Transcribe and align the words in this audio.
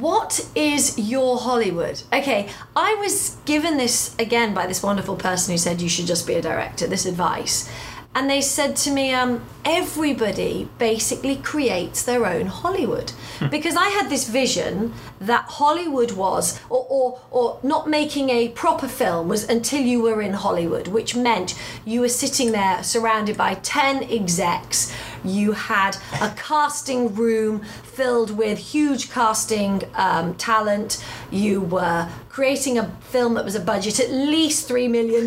what 0.00 0.48
is 0.54 0.98
your 0.98 1.38
Hollywood? 1.38 2.02
Okay, 2.12 2.48
I 2.74 2.94
was 2.94 3.36
given 3.44 3.76
this 3.76 4.14
again 4.18 4.54
by 4.54 4.66
this 4.66 4.82
wonderful 4.82 5.16
person 5.16 5.52
who 5.52 5.58
said 5.58 5.80
you 5.80 5.88
should 5.88 6.06
just 6.06 6.26
be 6.26 6.34
a 6.34 6.42
director, 6.42 6.86
this 6.86 7.06
advice. 7.06 7.70
And 8.14 8.28
they 8.28 8.42
said 8.42 8.76
to 8.76 8.90
me, 8.90 9.12
um, 9.12 9.42
everybody 9.64 10.68
basically 10.78 11.36
creates 11.36 12.02
their 12.02 12.26
own 12.26 12.46
Hollywood. 12.46 13.12
because 13.50 13.76
I 13.76 13.88
had 13.88 14.10
this 14.10 14.28
vision 14.28 14.92
that 15.20 15.44
Hollywood 15.44 16.12
was, 16.12 16.60
or, 16.68 16.86
or, 16.88 17.20
or 17.30 17.58
not 17.62 17.88
making 17.88 18.30
a 18.30 18.48
proper 18.48 18.88
film 18.88 19.28
was 19.28 19.48
until 19.48 19.80
you 19.80 20.02
were 20.02 20.20
in 20.20 20.34
Hollywood, 20.34 20.88
which 20.88 21.16
meant 21.16 21.58
you 21.84 22.00
were 22.00 22.08
sitting 22.08 22.52
there 22.52 22.82
surrounded 22.82 23.36
by 23.36 23.54
10 23.54 24.04
execs. 24.04 24.92
You 25.24 25.52
had 25.52 25.96
a 26.20 26.30
casting 26.36 27.14
room 27.14 27.60
filled 27.82 28.36
with 28.36 28.58
huge 28.58 29.10
casting 29.10 29.82
um, 29.94 30.34
talent. 30.34 31.04
You 31.30 31.60
were 31.60 32.08
creating 32.28 32.78
a 32.78 32.88
film 33.10 33.34
that 33.34 33.44
was 33.44 33.54
a 33.54 33.60
budget 33.60 34.00
at 34.00 34.10
least 34.10 34.68
$3 34.68 34.90
million. 34.90 35.24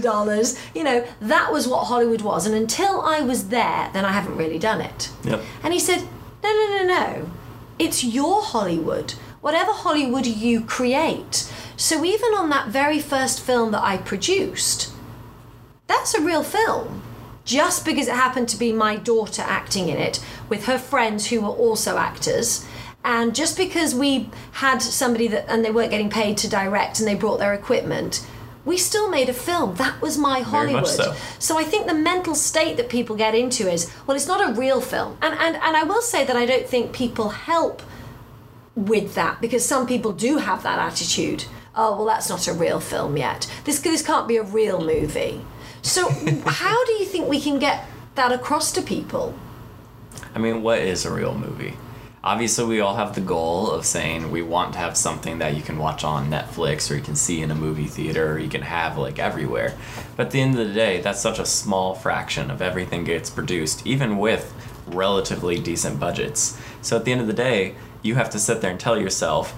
You 0.73 0.83
know, 0.83 1.07
that 1.21 1.51
was 1.51 1.67
what 1.67 1.85
Hollywood 1.85 2.21
was. 2.21 2.45
And 2.45 2.55
until 2.55 3.01
I 3.01 3.21
was 3.21 3.49
there, 3.49 3.89
then 3.93 4.05
I 4.05 4.11
haven't 4.11 4.37
really 4.37 4.59
done 4.59 4.81
it. 4.81 5.11
Yep. 5.23 5.41
And 5.63 5.73
he 5.73 5.79
said, 5.79 6.01
no, 6.43 6.49
no, 6.49 6.77
no, 6.77 6.87
no. 6.87 7.31
It's 7.77 8.03
your 8.03 8.41
Hollywood. 8.41 9.11
Whatever 9.41 9.71
Hollywood 9.71 10.25
you 10.25 10.61
create. 10.61 11.51
So 11.77 12.03
even 12.03 12.33
on 12.33 12.49
that 12.49 12.69
very 12.69 12.99
first 12.99 13.41
film 13.41 13.71
that 13.71 13.83
I 13.83 13.97
produced, 13.97 14.91
that's 15.87 16.15
a 16.15 16.21
real 16.21 16.43
film. 16.43 17.03
Just 17.45 17.85
because 17.85 18.07
it 18.07 18.15
happened 18.15 18.49
to 18.49 18.57
be 18.57 18.73
my 18.73 18.97
daughter 18.97 19.43
acting 19.43 19.87
in 19.87 19.97
it 19.97 20.19
with 20.49 20.65
her 20.65 20.79
friends 20.79 21.27
who 21.27 21.41
were 21.41 21.49
also 21.49 21.97
actors. 21.97 22.65
And 23.03 23.35
just 23.35 23.55
because 23.55 23.93
we 23.93 24.29
had 24.53 24.81
somebody 24.81 25.27
that 25.27 25.45
and 25.47 25.63
they 25.63 25.69
weren't 25.69 25.91
getting 25.91 26.09
paid 26.09 26.37
to 26.37 26.49
direct 26.49 26.99
and 26.99 27.07
they 27.07 27.13
brought 27.13 27.37
their 27.37 27.53
equipment, 27.53 28.25
we 28.65 28.77
still 28.77 29.09
made 29.09 29.29
a 29.29 29.33
film. 29.33 29.75
That 29.75 30.01
was 30.01 30.17
my 30.17 30.39
Hollywood. 30.39 30.87
so. 31.37 31.57
I 31.57 31.63
think 31.63 31.85
the 31.85 31.93
mental 31.93 32.33
state 32.33 32.77
that 32.77 32.89
people 32.89 33.15
get 33.15 33.35
into 33.35 33.71
is, 33.71 33.91
well, 34.07 34.17
it's 34.17 34.27
not 34.27 34.49
a 34.49 34.59
real 34.59 34.81
film. 34.81 35.17
And 35.21 35.35
and, 35.35 35.55
and 35.55 35.77
I 35.77 35.83
will 35.83 36.01
say 36.01 36.25
that 36.25 36.35
I 36.35 36.47
don't 36.47 36.67
think 36.67 36.93
people 36.93 37.29
help 37.29 37.83
with 38.75 39.15
that 39.15 39.39
because 39.39 39.63
some 39.63 39.87
people 39.87 40.11
do 40.11 40.37
have 40.37 40.63
that 40.63 40.79
attitude. 40.79 41.45
Oh 41.75 41.95
well, 41.95 42.05
that's 42.05 42.29
not 42.29 42.47
a 42.47 42.53
real 42.53 42.79
film 42.79 43.17
yet. 43.17 43.49
This 43.65 43.79
this 43.79 44.01
can't 44.01 44.27
be 44.27 44.37
a 44.37 44.43
real 44.43 44.83
movie. 44.83 45.41
So 45.85 46.09
how 46.47 46.83
do 46.85 46.93
you 46.93 47.05
think 47.05 47.29
we 47.29 47.39
can 47.39 47.59
get 47.59 47.85
that 48.15 48.31
across 48.31 48.71
to 48.71 48.81
people? 48.81 49.35
I 50.33 50.39
mean, 50.39 50.63
what 50.63 50.79
is 50.79 51.05
a 51.05 51.13
real 51.13 51.37
movie? 51.37 51.77
Obviously, 52.23 52.65
we 52.65 52.79
all 52.79 52.95
have 52.95 53.13
the 53.13 53.21
goal 53.21 53.69
of 53.69 53.85
saying 53.85 54.31
we 54.31 54.41
want 54.41 54.73
to 54.73 54.79
have 54.79 54.97
something 54.97 55.37
that 55.37 55.55
you 55.55 55.61
can 55.61 55.77
watch 55.77 56.03
on 56.03 56.31
Netflix 56.31 56.89
or 56.89 56.95
you 56.95 57.03
can 57.03 57.15
see 57.15 57.43
in 57.43 57.51
a 57.51 57.55
movie 57.55 57.85
theater 57.85 58.31
or 58.31 58.39
you 58.39 58.49
can 58.49 58.63
have 58.63 58.97
like 58.97 59.19
everywhere. 59.19 59.75
But 60.17 60.25
at 60.25 60.31
the 60.31 60.41
end 60.41 60.57
of 60.57 60.67
the 60.67 60.73
day, 60.73 61.01
that's 61.01 61.21
such 61.21 61.37
a 61.37 61.45
small 61.45 61.93
fraction 61.93 62.49
of 62.49 62.63
everything 62.63 63.03
gets 63.03 63.29
produced, 63.29 63.85
even 63.85 64.17
with 64.17 64.55
relatively 64.87 65.59
decent 65.59 65.99
budgets. 65.99 66.59
So 66.81 66.97
at 66.97 67.05
the 67.05 67.11
end 67.11 67.21
of 67.21 67.27
the 67.27 67.33
day, 67.33 67.75
you 68.01 68.15
have 68.15 68.31
to 68.31 68.39
sit 68.39 68.61
there 68.61 68.71
and 68.71 68.79
tell 68.79 68.99
yourself, 68.99 69.55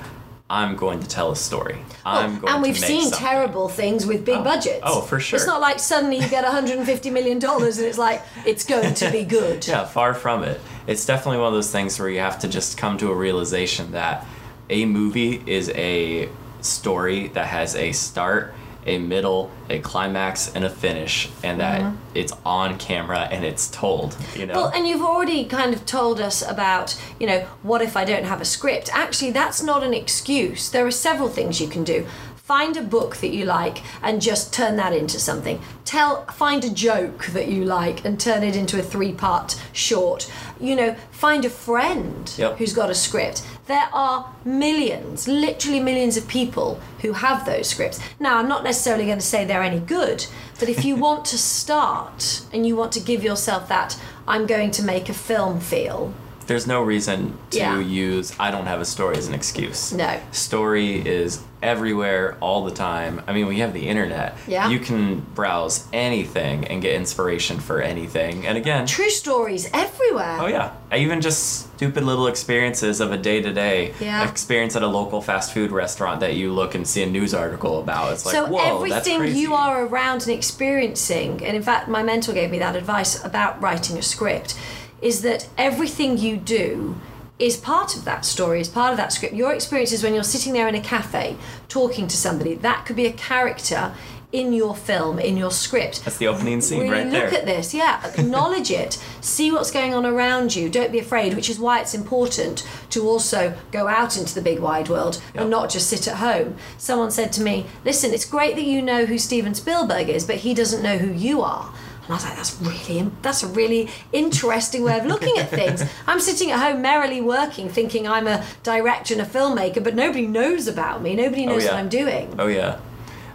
I'm 0.49 0.75
going 0.77 1.01
to 1.01 1.07
tell 1.07 1.31
a 1.31 1.35
story. 1.35 1.77
Oh, 2.05 2.11
I'm 2.11 2.29
going 2.29 2.31
to 2.35 2.39
tell 2.41 2.49
you. 2.49 2.53
and 2.55 2.63
we've 2.63 2.77
seen 2.79 3.01
something." 3.03 3.19
terrible 3.19 3.67
things 3.67 4.05
with 4.05 4.23
big 4.23 4.37
Oh. 4.37 4.43
budgets. 4.43 4.79
Oh, 4.83 5.01
for 5.01 5.19
sure. 5.19 5.37
It's 5.37 5.45
not 5.47 5.59
like 5.59 5.79
suddenly 5.79 6.17
you 6.19 6.27
get 6.29 6.43
150 6.45 7.09
million 7.09 7.39
dollars 7.39 7.77
and 7.79 7.87
it's 7.87 7.97
like 7.97 8.21
it's 8.45 8.63
going 8.65 8.93
to 8.93 9.11
be 9.11 9.23
good. 9.23 9.67
Yeah, 9.67 9.85
far 9.85 10.13
from 10.13 10.43
it. 10.43 10.61
It's 10.87 11.05
definitely 11.05 11.39
one 11.39 11.47
of 11.49 11.53
those 11.53 11.71
things 11.71 11.99
where 11.99 12.09
you 12.09 12.19
have 12.19 12.39
to 12.39 12.47
just 12.47 12.77
come 12.77 12.97
to 12.99 13.11
a 13.11 13.15
realization 13.15 13.91
that 13.91 14.25
a 14.69 14.85
movie 14.85 15.43
is 15.45 15.69
a 15.71 16.29
story 16.61 17.27
that 17.29 17.47
has 17.47 17.75
a 17.75 17.91
start, 17.91 18.53
a 18.87 18.97
middle, 18.97 19.51
a 19.69 19.79
climax, 19.79 20.53
and 20.55 20.63
a 20.65 20.69
finish, 20.69 21.29
and 21.43 21.59
that 21.59 21.81
uh-huh. 21.81 21.91
it's 22.15 22.33
on 22.45 22.77
camera 22.77 23.27
and 23.31 23.45
it's 23.45 23.67
told. 23.69 24.15
You 24.35 24.45
know. 24.45 24.53
Well, 24.53 24.67
and 24.69 24.87
you've 24.87 25.01
already 25.01 25.45
kind 25.45 25.73
of 25.73 25.85
told 25.85 26.19
us 26.19 26.41
about, 26.41 26.99
you 27.19 27.27
know, 27.27 27.41
what 27.63 27.81
if 27.81 27.95
I 27.97 28.05
don't 28.05 28.25
have 28.25 28.41
a 28.41 28.45
script? 28.45 28.89
Actually, 28.93 29.31
that's 29.31 29.61
not 29.61 29.83
an 29.83 29.93
excuse. 29.93 30.69
There 30.69 30.85
are 30.85 30.91
several 30.91 31.29
things 31.29 31.61
you 31.61 31.67
can 31.67 31.83
do. 31.83 32.07
Find 32.35 32.77
a 32.77 32.81
book 32.81 33.17
that 33.17 33.33
you 33.33 33.43
like 33.43 33.83
and 34.01 34.21
just 34.21 34.53
turn 34.53 34.77
that 34.77 34.93
into 34.93 35.19
something. 35.19 35.59
Tell, 35.83 36.25
find 36.27 36.63
a 36.63 36.69
joke 36.69 37.25
that 37.27 37.49
you 37.49 37.65
like 37.65 38.05
and 38.05 38.17
turn 38.17 38.41
it 38.41 38.55
into 38.55 38.79
a 38.79 38.81
three-part 38.81 39.61
short. 39.73 40.31
You 40.57 40.77
know, 40.77 40.95
find 41.11 41.43
a 41.43 41.49
friend 41.49 42.33
Yep. 42.37 42.57
who's 42.57 42.71
got 42.71 42.89
a 42.89 42.95
script. 42.95 43.45
There 43.67 43.89
are 43.91 44.33
millions, 44.45 45.27
literally 45.27 45.81
millions 45.81 46.15
of 46.15 46.27
people 46.27 46.79
who 47.01 47.11
have 47.11 47.45
those 47.45 47.69
scripts. 47.69 47.99
Now, 48.17 48.37
I'm 48.37 48.47
not 48.47 48.63
necessarily 48.63 49.05
going 49.05 49.19
to 49.19 49.25
say 49.25 49.43
they're 49.43 49.61
any 49.61 49.79
good, 49.79 50.25
but 50.57 50.69
if 50.69 50.85
you 50.85 50.95
want 51.07 51.25
to 51.25 51.37
start 51.37 52.43
and 52.53 52.65
you 52.65 52.77
want 52.77 52.93
to 52.93 53.01
give 53.01 53.23
yourself 53.23 53.67
that, 53.67 53.99
I'm 54.25 54.45
going 54.45 54.71
to 54.71 54.83
make 54.83 55.09
a 55.09 55.13
film 55.13 55.59
feel, 55.59 56.13
There's 56.47 56.65
no 56.65 56.81
reason 56.81 57.37
to 57.51 57.57
Yeah. 57.57 57.79
use 57.79 58.33
I 58.39 58.51
don't 58.51 58.65
have 58.67 58.81
a 58.81 58.85
story 58.85 59.17
as 59.17 59.27
an 59.27 59.33
excuse. 59.33 59.93
No. 59.93 60.19
Story 60.31 61.05
is 61.07 61.41
everywhere 61.61 62.37
all 62.39 62.63
the 62.63 62.71
time. 62.71 63.21
I 63.27 63.33
mean, 63.33 63.47
we 63.47 63.59
have 63.59 63.73
the 63.73 63.87
internet. 63.87 64.37
Yeah. 64.47 64.69
You 64.69 64.79
can 64.79 65.25
browse 65.35 65.83
anything 65.91 66.65
and 66.65 66.81
get 66.81 66.93
inspiration 66.95 67.59
for 67.59 67.81
anything. 67.81 68.45
And 68.47 68.57
again, 68.57 68.85
true 68.85 69.09
stories 69.09 69.67
everywhere. 69.73 70.37
Oh 70.39 70.47
yeah, 70.47 70.71
even 70.95 71.19
just 71.19 71.73
stupid 71.75 72.03
little 72.03 72.27
experiences 72.27 73.01
of 73.01 73.11
a 73.11 73.17
day 73.17 73.41
to 73.41 73.51
day 73.51 73.93
experience 74.23 74.75
at 74.75 74.83
a 74.83 74.87
local 74.87 75.21
fast 75.21 75.51
food 75.53 75.71
restaurant 75.71 76.19
that 76.21 76.35
you 76.35 76.53
look 76.53 76.75
and 76.75 76.87
see 76.87 77.03
a 77.03 77.07
news 77.07 77.33
article 77.33 77.79
about. 77.79 78.13
It's 78.13 78.25
like, 78.25 78.35
so 78.35 78.45
whoa, 78.45 78.57
that's 78.87 79.07
everything 79.07 79.19
crazy. 79.19 79.39
you 79.39 79.53
are 79.53 79.85
around 79.85 80.21
and 80.23 80.31
experiencing, 80.31 81.43
and 81.43 81.55
in 81.57 81.63
fact, 81.63 81.87
my 81.89 82.03
mentor 82.03 82.33
gave 82.33 82.51
me 82.51 82.59
that 82.59 82.75
advice 82.75 83.23
about 83.23 83.61
writing 83.61 83.97
a 83.97 84.01
script, 84.01 84.55
is 85.01 85.21
that 85.21 85.47
everything 85.57 86.17
you 86.17 86.37
do 86.37 86.95
is 87.39 87.55
part 87.55 87.95
of 87.95 88.03
that 88.05 88.25
story, 88.25 88.59
is 88.61 88.67
part 88.67 88.91
of 88.91 88.97
that 88.97 89.13
script. 89.13 89.35
Your 89.35 89.53
experiences 89.53 90.01
when 90.03 90.13
you're 90.15 90.23
sitting 90.23 90.53
there 90.53 90.67
in 90.67 90.73
a 90.75 90.81
cafe 90.81 91.35
talking 91.69 92.07
to 92.07 92.17
somebody, 92.17 92.55
that 92.55 92.85
could 92.85 92.95
be 92.95 93.05
a 93.05 93.13
character 93.13 93.93
in 94.33 94.51
your 94.51 94.75
film, 94.75 95.19
in 95.19 95.37
your 95.37 95.51
script. 95.51 96.03
That's 96.03 96.17
the 96.17 96.27
opening 96.27 96.59
scene 96.61 96.81
really 96.81 96.91
right 96.91 97.05
look 97.05 97.29
there. 97.29 97.39
at 97.39 97.45
this 97.45 97.73
yeah 97.73 98.05
acknowledge 98.05 98.69
it 98.69 99.01
see 99.21 99.53
what's 99.53 99.71
going 99.71 99.93
on 99.93 100.05
around 100.05 100.53
you 100.53 100.67
don't 100.67 100.91
be 100.91 100.99
afraid 100.99 101.33
which 101.33 101.49
is 101.49 101.57
why 101.59 101.79
it's 101.79 101.93
important 101.93 102.67
to 102.89 103.07
also 103.07 103.55
go 103.71 103.87
out 103.87 104.17
into 104.17 104.35
the 104.35 104.41
big 104.41 104.59
wide 104.59 104.89
world 104.89 105.21
Yep. 105.33 105.41
and 105.43 105.49
not 105.49 105.69
just 105.69 105.87
sit 105.89 106.09
at 106.09 106.17
home 106.17 106.57
someone 106.77 107.09
said 107.09 107.31
to 107.33 107.41
me 107.41 107.67
listen 107.85 108.13
it's 108.13 108.25
great 108.25 108.55
that 108.55 108.65
you 108.65 108.81
know 108.81 109.05
who 109.05 109.17
steven 109.17 109.55
spielberg 109.55 110.09
is 110.09 110.25
but 110.25 110.35
he 110.37 110.53
doesn't 110.53 110.83
know 110.83 110.97
who 110.97 111.13
you 111.13 111.41
are 111.41 111.73
and 112.07 112.13
I 112.13 112.17
was 112.17 112.25
like, 112.25 112.35
"That's 112.35 112.61
really, 112.61 113.11
that's 113.21 113.43
a 113.43 113.47
really 113.47 113.89
interesting 114.13 114.83
way 114.83 114.97
of 114.97 115.05
looking 115.05 115.37
at 115.37 115.49
things." 115.49 115.83
I'm 116.07 116.19
sitting 116.19 116.51
at 116.51 116.59
home 116.59 116.81
merrily 116.81 117.21
working, 117.21 117.69
thinking 117.69 118.07
I'm 118.07 118.27
a 118.27 118.45
director 118.63 119.13
and 119.13 119.21
a 119.21 119.25
filmmaker, 119.25 119.83
but 119.83 119.93
nobody 119.93 120.25
knows 120.25 120.67
about 120.67 121.01
me. 121.01 121.15
Nobody 121.15 121.45
oh, 121.45 121.49
knows 121.49 121.65
yeah. 121.65 121.71
what 121.71 121.79
I'm 121.79 121.89
doing. 121.89 122.35
Oh 122.39 122.47
yeah. 122.47 122.79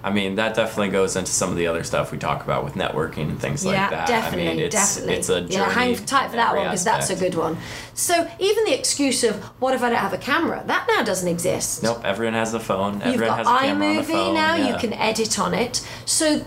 I 0.05 0.11
mean, 0.11 0.35
that 0.35 0.57
definitely 0.57 0.89
goes 0.89 1.15
into 1.15 1.31
some 1.31 1.51
of 1.51 1.57
the 1.57 1.69
other 1.69 1.85
stuff 1.85 2.11
we 2.11 2.19
talk 2.19 2.43
about 2.43 2.65
with 2.65 2.75
networking 2.75 3.29
and 3.29 3.41
things 3.41 3.65
yeah, 3.65 3.83
like 3.83 3.91
that. 3.91 4.09
definitely, 4.09 4.49
I 4.49 4.55
mean, 4.55 4.61
it's, 4.65 4.75
definitely. 4.75 5.15
it's 5.15 5.29
a 5.29 5.41
journey. 5.43 5.55
yeah, 5.55 5.71
hang 5.71 5.95
tight 5.95 6.31
for 6.31 6.37
that 6.37 6.57
one 6.57 6.65
because 6.65 6.83
that's 6.83 7.11
a 7.11 7.17
good 7.17 7.37
one. 7.37 7.57
So 7.95 8.29
even 8.41 8.65
the 8.65 8.77
excuse 8.77 9.23
of 9.23 9.37
what 9.61 9.75
if 9.75 9.83
I 9.83 9.91
don't 9.91 9.99
have 9.99 10.13
a 10.13 10.19
camera? 10.19 10.65
That 10.67 10.89
now 10.89 11.05
doesn't 11.05 11.29
exist. 11.29 11.85
Nope, 11.85 12.01
everyone 12.05 12.35
has 12.35 12.53
a 12.53 12.59
phone. 12.59 12.95
You've 12.95 13.15
everyone 13.15 13.29
got 13.29 13.39
has 13.39 13.47
a 13.47 13.67
camera 13.67 14.03
iMovie 14.03 14.05
phone. 14.07 14.35
now. 14.35 14.57
You 14.57 14.77
can 14.79 14.93
edit 14.93 15.39
on 15.39 15.55
it. 15.55 15.87
So 16.05 16.45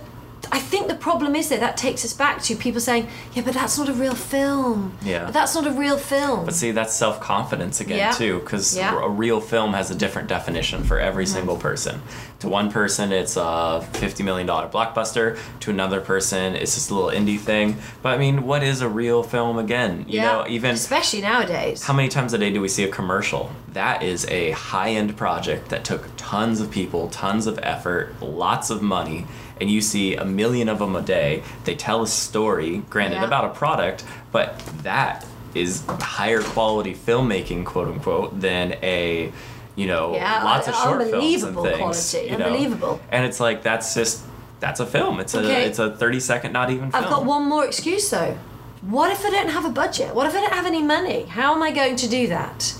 I 0.51 0.59
think 0.59 0.87
the 0.87 0.95
problem 0.95 1.35
is 1.35 1.49
that 1.49 1.59
that 1.59 1.77
takes 1.77 2.03
us 2.05 2.13
back 2.13 2.41
to 2.43 2.55
people 2.55 2.79
saying, 2.81 3.07
"Yeah, 3.33 3.43
but 3.43 3.53
that's 3.53 3.77
not 3.77 3.89
a 3.89 3.93
real 3.93 4.15
film. 4.15 4.97
Yeah. 5.03 5.25
but 5.25 5.33
that's 5.33 5.55
not 5.55 5.67
a 5.67 5.71
real 5.71 5.97
film." 5.97 6.45
But 6.45 6.53
see, 6.55 6.71
that's 6.71 6.93
self 6.93 7.19
confidence 7.19 7.79
again 7.81 7.97
Yeah. 7.97 8.11
too, 8.11 8.39
because 8.39 8.75
Yeah. 8.75 8.91
Mm-hmm. 8.93 9.03
a 9.03 9.09
real 9.09 9.41
film 9.41 9.73
has 9.73 9.91
a 9.91 9.95
different 9.95 10.27
definition 10.27 10.83
for 10.83 10.99
every 10.99 11.25
single 11.25 11.55
person. 11.57 12.01
To 12.39 12.49
one 12.49 12.71
person, 12.71 13.11
it's 13.11 13.37
a 13.37 13.85
fifty 13.93 14.23
million 14.23 14.47
dollar 14.47 14.67
blockbuster. 14.67 15.37
To 15.61 15.71
another 15.71 15.99
person, 16.01 16.55
it's 16.55 16.75
just 16.75 16.89
a 16.91 16.95
little 16.95 17.09
indie 17.11 17.39
thing. 17.39 17.77
But 18.01 18.09
I 18.15 18.17
mean, 18.17 18.43
what 18.43 18.61
is 18.63 18.81
a 18.81 18.89
real 18.89 19.23
film 19.23 19.57
again? 19.57 20.05
You 20.07 20.19
yeah, 20.19 20.25
know, 20.31 20.45
even 20.47 20.71
especially 20.75 21.21
nowadays. 21.21 21.83
how 21.83 21.93
many 21.93 22.07
times 22.09 22.33
a 22.33 22.37
day 22.37 22.51
do 22.51 22.61
we 22.61 22.67
see 22.69 22.83
a 22.83 22.89
commercial? 22.89 23.51
That 23.73 24.03
is 24.03 24.25
a 24.29 24.51
high 24.51 24.91
end 24.91 25.17
project 25.17 25.69
that 25.69 25.83
took 25.83 26.07
tons 26.17 26.61
of 26.61 26.69
people, 26.71 27.09
tons 27.09 27.47
of 27.47 27.59
effort, 27.63 28.13
lots 28.21 28.69
of 28.69 28.81
money, 28.81 29.25
and 29.61 29.69
you 29.69 29.81
see 29.81 30.15
a 30.15 30.25
million 30.25 30.67
of 30.69 30.79
them 30.79 30.95
a 30.95 31.01
day. 31.01 31.43
They 31.63 31.75
tell 31.75 32.01
a 32.03 32.07
story, 32.07 32.83
granted 32.89 33.17
Yeah. 33.17 33.25
about 33.25 33.45
a 33.45 33.49
product, 33.49 34.03
but 34.31 34.59
that 34.83 35.25
is 35.53 35.83
higher 35.87 36.41
quality 36.41 36.93
filmmaking, 36.93 37.65
quote 37.65 37.87
unquote, 37.87 38.39
than 38.39 38.73
a 38.83 39.31
you 39.75 39.87
know 39.87 40.13
Yeah, 40.13 40.43
lots 40.43 40.67
of 40.67 40.75
short 40.75 41.01
films 41.09 41.43
and 41.43 41.55
things. 41.57 41.77
quality, 41.77 42.29
you 42.31 42.37
know? 42.37 42.45
unbelievable. 42.45 42.99
And 43.11 43.25
it's 43.25 43.39
like 43.39 43.63
that's 43.63 43.93
just 43.93 44.23
that's 44.59 44.79
a 44.79 44.85
film. 44.85 45.19
It's 45.19 45.33
a 45.33 45.39
Okay. 45.39 45.65
it's 45.65 45.79
a 45.79 45.91
thirty 45.95 46.19
second, 46.19 46.53
not 46.53 46.69
even. 46.71 46.91
Film. 46.91 47.03
I've 47.03 47.09
got 47.09 47.25
one 47.25 47.47
more 47.47 47.65
excuse 47.65 48.09
though. 48.09 48.37
What 48.81 49.11
if 49.11 49.25
I 49.25 49.29
don't 49.31 49.49
have 49.49 49.65
a 49.65 49.69
budget? 49.69 50.13
What 50.13 50.27
if 50.27 50.35
I 50.35 50.41
don't 50.41 50.53
have 50.53 50.65
any 50.65 50.81
money? 50.83 51.23
How 51.25 51.53
am 51.55 51.63
I 51.63 51.71
going 51.71 51.95
to 51.97 52.07
do 52.07 52.27
that? 52.27 52.75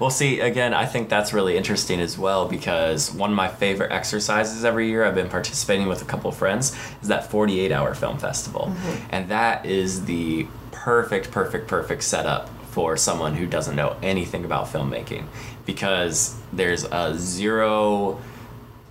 Well, 0.00 0.10
see, 0.10 0.40
again, 0.40 0.72
I 0.72 0.86
think 0.86 1.10
that's 1.10 1.34
really 1.34 1.58
interesting 1.58 2.00
as 2.00 2.16
well 2.16 2.48
because 2.48 3.12
one 3.12 3.30
of 3.30 3.36
my 3.36 3.48
favorite 3.48 3.92
exercises 3.92 4.64
every 4.64 4.88
year 4.88 5.04
I've 5.04 5.14
been 5.14 5.28
participating 5.28 5.88
with 5.88 6.00
a 6.00 6.06
couple 6.06 6.30
of 6.30 6.36
friends 6.36 6.74
is 7.02 7.08
that 7.08 7.30
48 7.30 7.70
hour 7.70 7.94
film 7.94 8.16
festival. 8.16 8.72
Mm-hmm. 8.74 9.06
And 9.10 9.28
that 9.28 9.66
is 9.66 10.06
the 10.06 10.46
perfect, 10.72 11.30
perfect, 11.30 11.68
perfect 11.68 12.02
setup 12.02 12.48
for 12.70 12.96
someone 12.96 13.34
who 13.34 13.46
doesn't 13.46 13.76
know 13.76 13.94
anything 14.02 14.46
about 14.46 14.66
filmmaking 14.66 15.26
because 15.66 16.34
there's 16.50 16.84
a 16.84 17.14
zero 17.18 18.22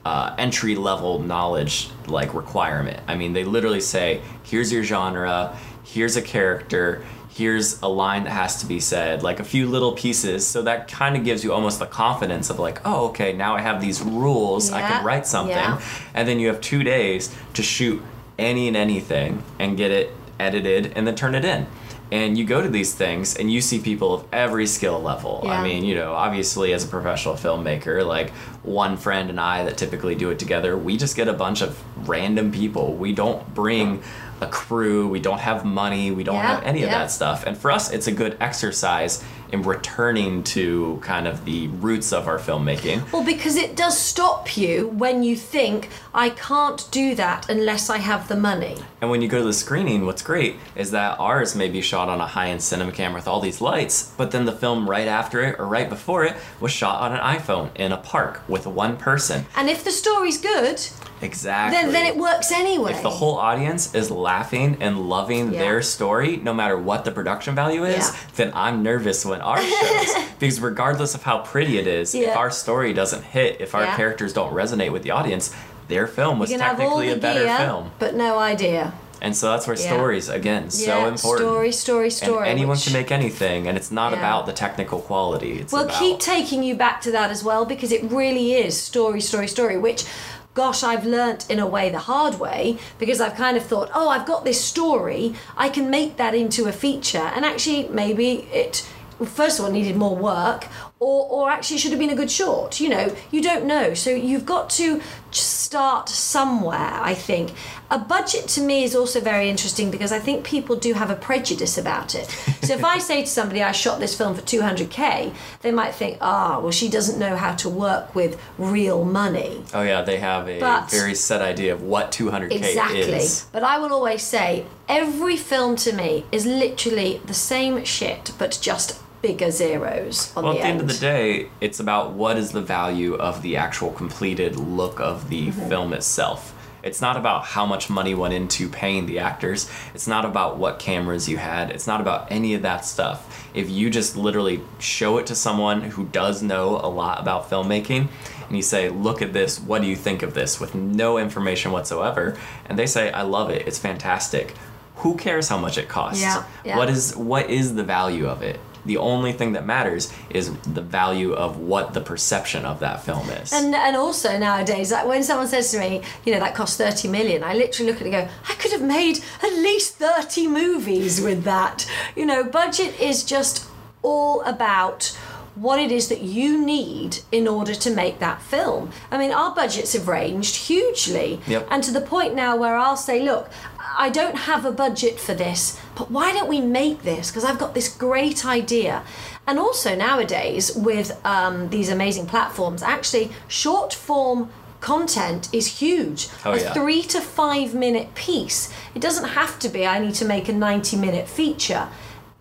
uh, 0.05 0.35
entry 0.37 0.75
level 0.75 1.17
knowledge 1.17 1.89
like 2.05 2.35
requirement. 2.35 2.99
I 3.07 3.15
mean, 3.15 3.33
they 3.33 3.45
literally 3.45 3.81
say, 3.81 4.21
here's 4.43 4.71
your 4.71 4.83
genre, 4.83 5.57
here's 5.83 6.15
a 6.17 6.21
character, 6.21 7.03
here's 7.39 7.81
a 7.81 7.87
line 7.87 8.25
that 8.25 8.31
has 8.31 8.59
to 8.59 8.65
be 8.65 8.79
said, 8.79 9.23
like 9.23 9.39
a 9.39 9.43
few 9.43 9.65
little 9.65 9.93
pieces. 9.93 10.45
So 10.45 10.61
that 10.63 10.89
kind 10.89 11.15
of 11.15 11.23
gives 11.23 11.43
you 11.43 11.53
almost 11.53 11.79
the 11.79 11.85
confidence 11.85 12.49
of 12.49 12.59
like, 12.59 12.81
oh, 12.85 13.07
okay, 13.09 13.31
now 13.33 13.55
I 13.55 13.61
have 13.61 13.79
these 13.81 14.01
rules, 14.01 14.71
I 14.71 14.81
can 14.81 15.05
write 15.05 15.25
something. 15.25 15.55
yeah. 15.55 15.81
And 16.13 16.27
then 16.27 16.39
you 16.39 16.47
have 16.47 16.59
two 16.59 16.83
days 16.83 17.33
to 17.53 17.63
shoot 17.63 18.03
any 18.37 18.67
and 18.67 18.75
anything 18.77 19.41
and 19.57 19.77
get 19.77 19.89
it 19.91 20.13
edited 20.39 20.93
and 20.95 21.07
then 21.07 21.15
turn 21.15 21.33
it 21.33 21.45
in. 21.45 21.65
And 22.11 22.37
you 22.37 22.43
go 22.43 22.61
to 22.61 22.69
these 22.69 22.93
things 22.95 23.35
and 23.35 23.51
you 23.51 23.61
see 23.61 23.79
people 23.79 24.13
of 24.13 24.25
every 24.33 24.65
skill 24.65 24.99
level. 24.99 25.41
Yeah. 25.43 25.51
I 25.51 25.63
mean, 25.63 25.83
you 25.83 25.93
know, 25.93 26.13
obviously 26.13 26.73
as 26.73 26.83
a 26.83 26.87
professional 26.87 27.35
filmmaker, 27.35 28.05
like 28.05 28.31
one 28.63 28.97
friend 28.97 29.29
and 29.29 29.39
I 29.39 29.63
that 29.65 29.77
typically 29.77 30.15
do 30.15 30.31
it 30.31 30.39
together, 30.39 30.75
we 30.75 30.97
just 30.97 31.15
get 31.15 31.27
a 31.27 31.33
bunch 31.33 31.61
of 31.61 31.79
random 32.09 32.51
people. 32.51 32.95
We 32.95 33.13
don't 33.13 33.53
bring 33.53 34.01
a 34.41 34.47
crew, 34.47 35.07
we 35.07 35.19
don't 35.19 35.39
have 35.39 35.65
money, 35.65 36.11
we 36.11 36.23
don't 36.23 36.35
Yeah, 36.35 36.55
have 36.55 36.63
any 36.63 36.83
of 36.83 36.89
that 36.89 37.11
stuff. 37.11 37.45
And 37.45 37.57
for 37.57 37.71
us, 37.71 37.91
it's 37.91 38.07
a 38.07 38.11
good 38.11 38.37
exercise 38.39 39.23
in 39.51 39.63
returning 39.63 40.43
to 40.43 40.99
kind 41.01 41.27
of 41.27 41.45
the 41.45 41.67
roots 41.67 42.13
of 42.13 42.27
our 42.27 42.37
filmmaking. 42.37 43.11
Well, 43.11 43.23
because 43.23 43.55
it 43.55 43.75
does 43.75 43.97
stop 43.97 44.57
you 44.57 44.87
when 44.89 45.23
you 45.23 45.35
think, 45.35 45.89
I 46.13 46.29
can't 46.29 46.87
do 46.91 47.15
that 47.15 47.49
unless 47.49 47.89
I 47.89 47.97
have 47.97 48.27
the 48.27 48.35
money. 48.35 48.77
And 49.01 49.09
when 49.09 49.21
you 49.21 49.27
go 49.27 49.39
to 49.39 49.45
the 49.45 49.53
screening, 49.53 50.05
what's 50.05 50.21
great 50.21 50.55
is 50.75 50.91
that 50.91 51.19
ours 51.19 51.55
may 51.55 51.69
be 51.69 51.81
shot 51.81 52.09
on 52.09 52.19
a 52.19 52.27
high 52.27 52.49
end 52.49 52.61
cinema 52.61 52.91
camera 52.91 53.15
with 53.15 53.27
all 53.27 53.39
these 53.39 53.61
lights, 53.61 54.13
but 54.17 54.31
then 54.31 54.45
the 54.45 54.51
film 54.51 54.89
right 54.89 55.07
after 55.07 55.41
it 55.41 55.59
or 55.59 55.65
right 55.65 55.89
before 55.89 56.23
it 56.25 56.35
was 56.59 56.71
shot 56.71 57.01
on 57.01 57.13
an 57.13 57.19
iPhone 57.19 57.69
in 57.75 57.91
a 57.91 57.97
park 57.97 58.41
with 58.47 58.65
one 58.65 58.97
person. 58.97 59.45
And 59.55 59.69
if 59.69 59.83
the 59.83 59.91
story's 59.91 60.37
good, 60.37 60.81
Exactly. 61.21 61.81
then, 61.81 61.91
then 61.91 62.05
it 62.05 62.17
works 62.17 62.51
anyway. 62.51 62.91
If 62.93 63.01
the 63.03 63.09
whole 63.09 63.35
audience 63.37 63.93
is 63.93 64.09
laughing 64.09 64.77
and 64.79 65.09
loving 65.09 65.53
Yeah. 65.53 65.59
their 65.59 65.81
story, 65.81 66.37
no 66.37 66.53
matter 66.53 66.77
what 66.77 67.05
the 67.05 67.11
production 67.11 67.55
value 67.55 67.83
is, 67.85 68.07
Yeah. 68.07 68.15
then 68.35 68.51
I'm 68.55 68.83
nervous 68.83 69.25
when 69.25 69.41
ours 69.41 69.63
shows. 69.65 70.23
because 70.39 70.59
regardless 70.61 71.15
of 71.15 71.23
how 71.23 71.39
pretty 71.39 71.77
it 71.77 71.87
is, 71.87 72.15
if 72.15 72.35
our 72.35 72.51
story 72.51 72.93
doesn't 72.93 73.23
hit, 73.25 73.57
if 73.59 73.75
our 73.75 73.83
Yeah. 73.83 73.95
characters 73.95 74.33
don't 74.33 74.53
resonate 74.53 74.91
with 74.91 75.03
the 75.03 75.11
audience, 75.11 75.51
their 75.87 76.07
film 76.07 76.39
was 76.39 76.51
you 76.51 76.57
can 76.57 76.65
have 76.67 76.79
all 76.79 76.97
technically 76.99 77.11
a 77.11 77.15
better 77.17 77.45
gear, 77.45 77.57
film. 77.57 77.91
but 77.99 78.15
no 78.15 78.37
idea. 78.39 78.93
And 79.21 79.35
so 79.35 79.51
that's 79.51 79.67
where 79.67 79.75
Yeah. 79.75 79.91
stories, 79.91 80.29
again, 80.29 80.69
so 80.69 81.05
important. 81.07 81.19
story, 81.41 81.71
story, 81.73 82.09
story. 82.09 82.47
and 82.47 82.57
anyone 82.57 82.77
which- 82.77 82.85
can 82.85 82.93
make 82.93 83.11
anything, 83.11 83.67
and 83.67 83.75
it's 83.77 83.91
not 83.91 84.13
Yeah. 84.13 84.19
about 84.19 84.45
the 84.45 84.53
technical 84.53 84.99
quality. 84.99 85.59
It's 85.59 85.73
Well, 85.73 85.83
about 85.83 85.99
keep 85.99 86.19
taking 86.19 86.63
you 86.63 86.75
back 86.75 87.01
to 87.01 87.11
that 87.11 87.29
as 87.29 87.43
well 87.43 87.65
because 87.65 87.91
it 87.91 88.01
really 88.09 88.53
is 88.53 88.79
story, 88.81 89.19
story, 89.19 89.49
story, 89.49 89.77
which, 89.77 90.05
gosh, 90.53 90.83
I've 90.83 91.05
learnt 91.05 91.49
in 91.49 91.59
a 91.59 91.67
way 91.67 91.89
the 91.89 91.99
hard 91.99 92.39
way 92.39 92.77
because 92.97 93.21
I've 93.21 93.35
kind 93.35 93.55
of 93.55 93.63
thought, 93.63 93.89
oh, 93.93 94.09
I've 94.09 94.25
got 94.25 94.43
this 94.43 94.63
story, 94.63 95.33
I 95.55 95.69
can 95.69 95.89
make 95.89 96.17
that 96.17 96.33
into 96.35 96.67
a 96.67 96.71
feature. 96.71 97.17
And 97.35 97.45
actually, 97.45 97.87
maybe 97.89 98.47
it, 98.51 98.87
first 99.23 99.59
of 99.59 99.65
all, 99.65 99.71
needed 99.71 99.95
more 99.95 100.15
work. 100.15 100.67
Or, 101.01 101.25
or 101.29 101.49
actually 101.49 101.77
should 101.77 101.91
have 101.91 101.99
been 101.99 102.09
a 102.09 102.15
good 102.15 102.29
short 102.29 102.81
you 102.81 102.89
know 102.89 103.15
you 103.31 103.41
don't 103.41 103.63
know 103.65 103.93
so 103.93 104.09
you've 104.09 104.45
got 104.45 104.69
to 104.71 104.99
start 105.31 106.09
somewhere 106.09 106.99
i 107.01 107.13
think 107.13 107.51
a 107.89 107.97
budget 107.97 108.49
to 108.49 108.61
me 108.61 108.83
is 108.83 108.93
also 108.97 109.21
very 109.21 109.49
interesting 109.49 109.91
because 109.91 110.11
i 110.11 110.19
think 110.19 110.43
people 110.43 110.75
do 110.75 110.91
have 110.93 111.09
a 111.09 111.15
prejudice 111.15 111.77
about 111.77 112.15
it 112.15 112.25
so 112.61 112.73
if 112.73 112.83
i 112.83 112.97
say 113.09 113.21
to 113.21 113.27
somebody 113.27 113.63
i 113.63 113.71
shot 113.71 114.01
this 114.01 114.17
film 114.17 114.35
for 114.35 114.41
200k 114.41 115.33
they 115.61 115.71
might 115.71 115.95
think 115.95 116.17
ah 116.19 116.59
well 116.59 116.71
she 116.71 116.89
doesn't 116.89 117.17
know 117.17 117.37
how 117.37 117.55
to 117.55 117.69
work 117.69 118.13
with 118.13 118.37
real 118.57 119.05
money 119.05 119.63
Oh 119.73 119.83
yeah, 119.83 120.01
they 120.01 120.17
have 120.17 120.49
a 120.49 120.59
But- 120.59 120.91
very 120.91 121.15
set 121.15 121.41
idea 121.41 121.71
of 121.73 121.81
what 121.81 122.11
200k 122.11 122.51
Exactly. 122.51 122.99
is. 122.99 123.07
Exactly. 123.07 123.49
But 123.53 123.63
I 123.63 123.79
will 123.79 123.93
always 123.93 124.21
say 124.23 124.65
every 124.89 125.37
film 125.37 125.75
to 125.77 125.93
me 125.93 126.25
is 126.31 126.45
literally 126.45 127.21
the 127.25 127.33
same 127.33 127.85
shit, 127.85 128.31
but 128.37 128.57
just 128.61 128.99
bigger 129.21 129.51
zeros 129.51 130.33
on 130.35 130.43
Well, 130.43 130.53
the 130.53 130.59
at 130.59 130.63
the 130.63 130.67
end 130.69 130.81
of 130.81 130.87
the 130.87 130.93
day, 130.93 131.49
it's 131.61 131.79
about 131.79 132.11
what 132.13 132.37
is 132.37 132.51
the 132.51 132.61
value 132.61 133.15
of 133.15 133.41
the 133.41 133.57
actual 133.57 133.91
completed 133.91 134.55
look 134.55 134.99
of 134.99 135.29
the 135.29 135.47
Mm-hmm. 135.47 135.69
film 135.69 135.93
itself. 135.93 136.55
It's 136.81 137.01
not 137.01 137.17
about 137.17 137.43
how 137.43 137.65
much 137.65 137.89
money 137.89 138.15
went 138.15 138.33
into 138.33 138.69
paying 138.69 139.05
the 139.05 139.19
actors. 139.19 139.69
It's 139.93 140.07
not 140.07 140.23
about 140.23 140.57
what 140.57 140.79
cameras 140.79 141.27
you 141.27 141.35
had. 141.35 141.71
It's 141.71 141.87
not 141.87 141.99
about 141.99 142.31
any 142.31 142.53
of 142.53 142.61
that 142.61 142.85
stuff. 142.85 143.49
If 143.53 143.69
you 143.69 143.89
just 143.89 144.15
literally 144.15 144.61
show 144.79 145.17
it 145.17 145.27
to 145.27 145.35
someone 145.35 145.81
who 145.81 146.05
does 146.05 146.41
know 146.41 146.77
a 146.81 146.87
lot 146.87 147.19
about 147.19 147.49
filmmaking 147.49 148.07
and 148.47 148.55
you 148.55 148.61
say, 148.63 148.87
Look 148.87 149.21
at 149.21 149.33
this, 149.33 149.59
what 149.59 149.81
do 149.81 149.89
you 149.89 149.95
think 149.97 150.23
of 150.23 150.33
this? 150.33 150.61
with 150.61 150.73
no 150.73 151.17
information 151.17 151.73
whatsoever, 151.73 152.37
and 152.67 152.79
they 152.79 152.85
say, 152.87 153.11
I 153.11 153.23
love 153.23 153.49
it, 153.49 153.67
it's 153.67 153.77
fantastic. 153.79 154.55
Who 154.97 155.15
cares 155.17 155.49
how 155.49 155.57
much 155.57 155.77
it 155.77 155.89
costs? 155.89 156.21
Yeah, 156.21 156.43
yeah. 156.63 156.77
What 156.77 156.89
is 156.89 157.15
what 157.15 157.49
is 157.49 157.75
the 157.75 157.83
value 157.83 158.27
of 158.27 158.41
it? 158.41 158.59
The 158.85 158.97
only 158.97 159.33
thing 159.33 159.53
that 159.53 159.65
matters 159.65 160.11
is 160.29 160.55
the 160.59 160.81
value 160.81 161.33
of 161.33 161.57
what 161.57 161.93
the 161.93 162.01
perception 162.01 162.65
of 162.65 162.79
that 162.79 163.03
film 163.03 163.29
is. 163.29 163.51
And 163.53 163.73
and 163.75 163.95
also 163.95 164.37
nowadays, 164.37 164.91
like 164.91 165.05
when 165.05 165.23
someone 165.23 165.47
says 165.47 165.71
to 165.71 165.79
me, 165.79 166.01
you 166.25 166.33
know, 166.33 166.39
that 166.39 166.55
cost 166.55 166.77
thirty 166.77 167.07
million, 167.07 167.43
I 167.43 167.53
literally 167.53 167.91
look 167.91 168.01
at 168.01 168.07
it 168.07 168.13
and 168.13 168.27
go, 168.27 168.33
I 168.49 168.53
could 168.55 168.71
have 168.71 168.81
made 168.81 169.19
at 169.41 169.53
least 169.53 169.95
thirty 169.95 170.47
movies 170.47 171.21
with 171.21 171.43
that. 171.43 171.89
You 172.15 172.25
know, 172.25 172.43
budget 172.43 172.99
is 172.99 173.23
just 173.23 173.65
all 174.01 174.41
about 174.41 175.17
what 175.55 175.79
it 175.79 175.91
is 175.91 176.07
that 176.09 176.21
you 176.21 176.63
need 176.63 177.19
in 177.31 177.47
order 177.47 177.75
to 177.75 177.89
make 177.93 178.19
that 178.19 178.41
film. 178.41 178.91
I 179.11 179.17
mean, 179.17 179.31
our 179.31 179.53
budgets 179.53 179.93
have 179.93 180.07
ranged 180.07 180.55
hugely. 180.67 181.41
Yep. 181.47 181.67
And 181.71 181.83
to 181.83 181.91
the 181.91 182.01
point 182.01 182.35
now 182.35 182.55
where 182.55 182.75
I'll 182.75 182.97
say, 182.97 183.21
look, 183.21 183.49
I 183.97 184.09
don't 184.09 184.35
have 184.35 184.65
a 184.65 184.71
budget 184.71 185.19
for 185.19 185.33
this, 185.33 185.79
but 185.95 186.09
why 186.09 186.31
don't 186.31 186.47
we 186.47 186.61
make 186.61 187.03
this? 187.03 187.29
Because 187.29 187.43
I've 187.43 187.59
got 187.59 187.73
this 187.73 187.93
great 187.93 188.45
idea. 188.45 189.03
And 189.47 189.57
also 189.59 189.95
nowadays, 189.95 190.75
with 190.75 191.19
um, 191.25 191.69
these 191.69 191.89
amazing 191.89 192.27
platforms, 192.27 192.83
actually, 192.83 193.31
short 193.47 193.93
form 193.93 194.49
content 194.79 195.49
is 195.53 195.79
huge. 195.79 196.29
Oh, 196.45 196.53
a 196.53 196.59
yeah. 196.59 196.73
three 196.73 197.01
to 197.03 197.19
five 197.19 197.73
minute 197.73 198.13
piece. 198.15 198.71
It 198.95 199.01
doesn't 199.01 199.29
have 199.29 199.59
to 199.59 199.69
be, 199.69 199.85
I 199.85 199.99
need 199.99 200.15
to 200.15 200.25
make 200.25 200.47
a 200.49 200.53
90 200.53 200.97
minute 200.97 201.27
feature. 201.27 201.89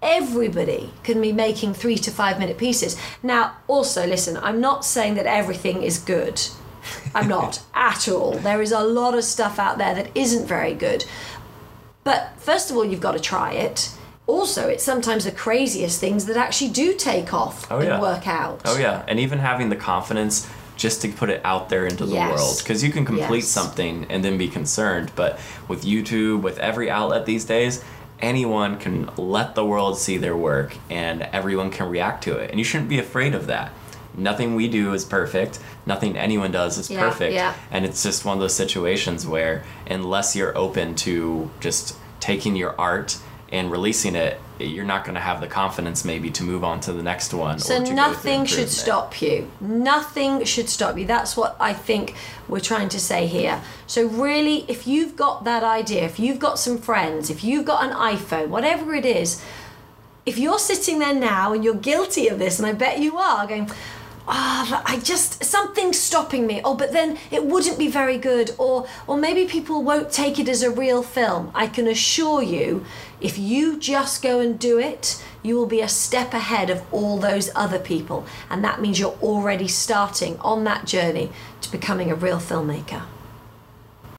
Everybody 0.00 0.92
can 1.02 1.20
be 1.20 1.32
making 1.32 1.74
three 1.74 1.96
to 1.98 2.10
five 2.10 2.38
minute 2.38 2.56
pieces. 2.56 2.96
Now, 3.22 3.56
also, 3.66 4.06
listen, 4.06 4.36
I'm 4.36 4.60
not 4.60 4.84
saying 4.84 5.14
that 5.14 5.26
everything 5.26 5.82
is 5.82 5.98
good. 5.98 6.40
I'm 7.14 7.28
not 7.38 7.62
at 7.74 8.08
all. 8.08 8.32
There 8.34 8.62
is 8.62 8.70
a 8.72 8.80
lot 8.80 9.14
of 9.16 9.24
stuff 9.24 9.58
out 9.58 9.78
there 9.78 9.94
that 9.94 10.10
isn't 10.14 10.46
very 10.46 10.74
good. 10.74 11.04
But 12.04 12.32
first 12.38 12.70
of 12.70 12.76
all, 12.76 12.84
you've 12.84 13.00
got 13.00 13.12
to 13.12 13.20
try 13.20 13.52
it. 13.52 13.90
Also, 14.28 14.68
it's 14.68 14.84
sometimes 14.84 15.24
the 15.24 15.32
craziest 15.32 15.98
things 16.00 16.26
that 16.26 16.36
actually 16.36 16.70
do 16.70 16.94
take 16.94 17.32
off 17.34 17.66
Oh, 17.70 17.78
and 17.78 17.88
yeah. 17.88 18.00
work 18.00 18.28
out. 18.28 18.60
oh 18.66 18.78
yeah, 18.78 19.02
and 19.08 19.18
even 19.18 19.38
having 19.38 19.68
the 19.70 19.76
confidence 19.76 20.46
just 20.76 21.00
to 21.02 21.08
put 21.08 21.28
it 21.30 21.40
out 21.44 21.70
there 21.70 21.86
into 21.86 22.04
the 22.06 22.12
Yes. 22.12 22.30
world 22.38 22.58
because 22.58 22.84
you 22.84 22.92
can 22.92 23.04
complete 23.04 23.38
Yes. 23.38 23.48
something 23.48 24.06
and 24.10 24.22
then 24.22 24.38
be 24.38 24.46
concerned, 24.48 25.10
but 25.16 25.40
with 25.66 25.82
YouTube, 25.84 26.42
with 26.42 26.58
every 26.58 26.88
outlet 26.90 27.24
these 27.26 27.44
days, 27.46 27.82
anyone 28.20 28.78
can 28.78 29.10
let 29.16 29.54
the 29.54 29.64
world 29.64 29.98
see 29.98 30.16
their 30.18 30.36
work 30.36 30.76
and 30.90 31.22
everyone 31.22 31.70
can 31.70 31.88
react 31.88 32.24
to 32.24 32.36
it. 32.36 32.50
And 32.50 32.58
you 32.58 32.64
shouldn't 32.64 32.88
be 32.88 32.98
afraid 32.98 33.34
of 33.34 33.46
that. 33.46 33.72
Nothing 34.16 34.54
we 34.56 34.68
do 34.68 34.92
is 34.94 35.04
perfect. 35.04 35.60
Nothing 35.86 36.16
anyone 36.16 36.50
does 36.50 36.78
is 36.78 36.90
Yeah, 36.90 37.08
perfect. 37.08 37.34
yeah. 37.34 37.54
And 37.70 37.84
it's 37.84 38.02
just 38.02 38.24
one 38.24 38.36
of 38.36 38.40
those 38.40 38.54
situations 38.54 39.26
where, 39.26 39.62
unless 39.88 40.34
you're 40.34 40.56
open 40.58 40.94
to 40.96 41.50
just 41.60 41.96
taking 42.18 42.56
your 42.56 42.74
art 42.80 43.18
and 43.50 43.70
releasing 43.70 44.14
it, 44.14 44.40
you're 44.58 44.84
not 44.84 45.04
going 45.04 45.14
to 45.14 45.20
have 45.20 45.40
the 45.40 45.46
confidence 45.46 46.04
maybe 46.04 46.30
to 46.30 46.42
move 46.42 46.64
on 46.64 46.80
to 46.80 46.92
the 46.92 47.02
next 47.02 47.32
one. 47.32 47.58
So 47.58 47.80
or 47.80 47.86
to 47.86 47.94
nothing 47.94 48.44
should 48.44 48.68
stop 48.68 49.22
you. 49.22 49.50
Nothing 49.60 50.44
should 50.44 50.68
stop 50.68 50.98
you. 50.98 51.06
That's 51.06 51.36
what 51.36 51.56
I 51.58 51.72
think 51.72 52.14
we're 52.48 52.60
trying 52.60 52.88
to 52.90 53.00
say 53.00 53.26
here. 53.26 53.62
So 53.86 54.06
really, 54.06 54.64
if 54.68 54.86
you've 54.86 55.16
got 55.16 55.44
that 55.44 55.62
idea, 55.62 56.04
if 56.04 56.18
you've 56.18 56.38
got 56.38 56.58
some 56.58 56.78
friends, 56.78 57.30
if 57.30 57.42
you've 57.42 57.64
got 57.64 57.84
an 57.84 57.92
iPhone, 57.92 58.48
whatever 58.48 58.94
it 58.94 59.06
is, 59.06 59.42
if 60.26 60.36
you're 60.36 60.58
sitting 60.58 60.98
there 60.98 61.14
now 61.14 61.54
and 61.54 61.64
you're 61.64 61.74
guilty 61.74 62.28
of 62.28 62.38
this, 62.38 62.58
and 62.58 62.66
I 62.66 62.72
bet 62.72 62.98
you 62.98 63.16
are, 63.16 63.46
going, 63.46 63.70
ah, 64.28 64.82
I 64.84 64.98
just 64.98 65.42
something's 65.42 65.98
stopping 65.98 66.46
me. 66.46 66.60
Oh, 66.64 66.74
but 66.74 66.92
then 66.92 67.18
it 67.30 67.44
wouldn't 67.44 67.78
be 67.78 67.88
very 67.88 68.18
good, 68.18 68.54
or 68.58 68.86
or 69.06 69.16
maybe 69.16 69.46
people 69.46 69.82
won't 69.82 70.12
take 70.12 70.38
it 70.38 70.48
as 70.48 70.62
a 70.62 70.70
real 70.70 71.02
film. 71.02 71.50
I 71.54 71.66
can 71.66 71.88
assure 71.88 72.42
you, 72.42 72.84
if 73.20 73.38
you 73.38 73.78
just 73.78 74.22
go 74.22 74.40
and 74.40 74.58
do 74.58 74.78
it, 74.78 75.22
you 75.42 75.56
will 75.56 75.66
be 75.66 75.80
a 75.80 75.88
step 75.88 76.34
ahead 76.34 76.70
of 76.70 76.82
all 76.92 77.18
those 77.18 77.50
other 77.54 77.78
people. 77.78 78.26
And 78.50 78.62
that 78.64 78.80
means 78.80 78.98
you're 79.00 79.18
already 79.22 79.68
starting 79.68 80.38
on 80.40 80.64
that 80.64 80.84
journey 80.84 81.30
to 81.62 81.72
becoming 81.72 82.10
a 82.10 82.14
real 82.14 82.38
filmmaker. 82.38 83.02